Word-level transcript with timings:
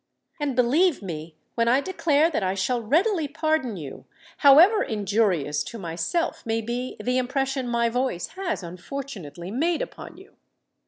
"And 0.39 0.55
believe 0.55 1.03
me 1.03 1.35
when 1.53 1.67
I 1.67 1.79
declare 1.79 2.31
that 2.31 2.41
I 2.41 2.55
shall 2.55 2.81
readily 2.81 3.27
pardon 3.27 3.77
you, 3.77 4.05
however 4.37 4.81
injurious 4.81 5.63
to 5.65 5.77
myself 5.77 6.43
may 6.43 6.59
be 6.59 6.97
the 6.99 7.19
impression 7.19 7.67
my 7.67 7.87
voice 7.87 8.29
has 8.29 8.63
unfortunately 8.63 9.51
made 9.51 9.83
upon 9.83 10.17
you. 10.17 10.37